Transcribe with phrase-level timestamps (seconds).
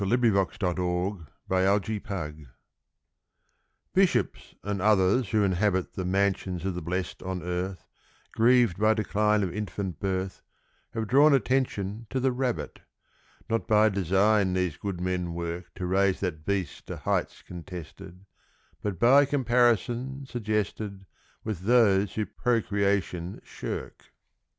[0.01, 2.47] = BALLAD FOR BISHOPS
[3.93, 8.77] |BISHOPS and others who inhabit The mansions of the blest on earth, [Illustration: 015] Grieved
[8.79, 10.41] by decline of infant birth,
[10.95, 12.79] Have drawn attention to the rabbit.
[13.47, 18.25] Not by design these good men work To raise that beast to heights contested,
[18.81, 21.05] But by comparison, suggested,
[21.43, 24.05] With those who procreation shirk.